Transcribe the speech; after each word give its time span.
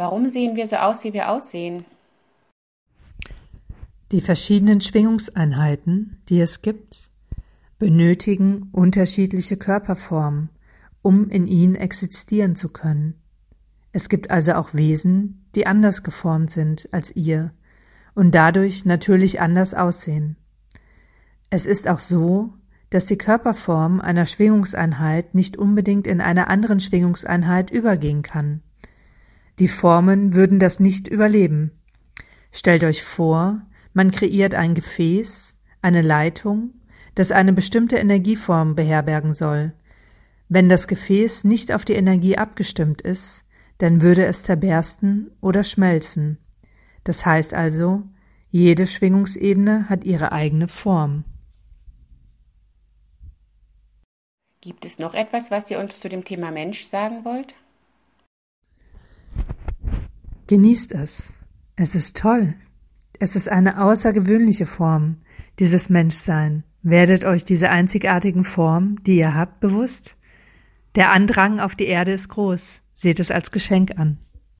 Warum 0.00 0.30
sehen 0.30 0.56
wir 0.56 0.66
so 0.66 0.76
aus, 0.76 1.04
wie 1.04 1.12
wir 1.12 1.28
aussehen? 1.28 1.84
Die 4.12 4.22
verschiedenen 4.22 4.80
Schwingungseinheiten, 4.80 6.22
die 6.30 6.40
es 6.40 6.62
gibt, 6.62 7.10
benötigen 7.78 8.70
unterschiedliche 8.72 9.58
Körperformen, 9.58 10.48
um 11.02 11.28
in 11.28 11.46
ihnen 11.46 11.74
existieren 11.74 12.56
zu 12.56 12.70
können. 12.70 13.20
Es 13.92 14.08
gibt 14.08 14.30
also 14.30 14.54
auch 14.54 14.72
Wesen, 14.72 15.44
die 15.54 15.66
anders 15.66 16.02
geformt 16.02 16.50
sind 16.50 16.88
als 16.92 17.14
ihr 17.14 17.52
und 18.14 18.34
dadurch 18.34 18.86
natürlich 18.86 19.42
anders 19.42 19.74
aussehen. 19.74 20.36
Es 21.50 21.66
ist 21.66 21.86
auch 21.86 21.98
so, 21.98 22.54
dass 22.88 23.04
die 23.04 23.18
Körperform 23.18 24.00
einer 24.00 24.24
Schwingungseinheit 24.24 25.34
nicht 25.34 25.58
unbedingt 25.58 26.06
in 26.06 26.22
einer 26.22 26.48
anderen 26.48 26.80
Schwingungseinheit 26.80 27.70
übergehen 27.70 28.22
kann. 28.22 28.62
Die 29.60 29.68
Formen 29.68 30.32
würden 30.32 30.58
das 30.58 30.80
nicht 30.80 31.06
überleben. 31.06 31.70
Stellt 32.50 32.82
euch 32.82 33.02
vor, 33.02 33.60
man 33.92 34.10
kreiert 34.10 34.54
ein 34.54 34.74
Gefäß, 34.74 35.54
eine 35.82 36.00
Leitung, 36.00 36.72
das 37.14 37.30
eine 37.30 37.52
bestimmte 37.52 37.98
Energieform 37.98 38.74
beherbergen 38.74 39.34
soll. 39.34 39.74
Wenn 40.48 40.70
das 40.70 40.88
Gefäß 40.88 41.44
nicht 41.44 41.72
auf 41.72 41.84
die 41.84 41.92
Energie 41.92 42.38
abgestimmt 42.38 43.02
ist, 43.02 43.44
dann 43.76 44.00
würde 44.00 44.24
es 44.24 44.44
zerbersten 44.44 45.30
oder 45.42 45.62
schmelzen. 45.62 46.38
Das 47.04 47.26
heißt 47.26 47.52
also, 47.52 48.04
jede 48.48 48.86
Schwingungsebene 48.86 49.90
hat 49.90 50.04
ihre 50.04 50.32
eigene 50.32 50.68
Form. 50.68 51.24
Gibt 54.62 54.86
es 54.86 54.98
noch 54.98 55.12
etwas, 55.12 55.50
was 55.50 55.70
ihr 55.70 55.78
uns 55.78 56.00
zu 56.00 56.08
dem 56.08 56.24
Thema 56.24 56.50
Mensch 56.50 56.84
sagen 56.84 57.26
wollt? 57.26 57.54
Genießt 60.50 60.90
es. 60.90 61.32
Es 61.76 61.94
ist 61.94 62.16
toll. 62.16 62.56
Es 63.20 63.36
ist 63.36 63.48
eine 63.48 63.80
außergewöhnliche 63.80 64.66
Form, 64.66 65.18
dieses 65.60 65.90
Menschsein. 65.90 66.64
Werdet 66.82 67.24
euch 67.24 67.44
diese 67.44 67.70
einzigartigen 67.70 68.42
Form, 68.42 68.96
die 69.04 69.18
ihr 69.18 69.36
habt, 69.36 69.60
bewusst. 69.60 70.16
Der 70.96 71.12
Andrang 71.12 71.60
auf 71.60 71.76
die 71.76 71.86
Erde 71.86 72.10
ist 72.10 72.30
groß. 72.30 72.82
Seht 72.94 73.20
es 73.20 73.30
als 73.30 73.52
Geschenk 73.52 73.96
an. 73.96 74.18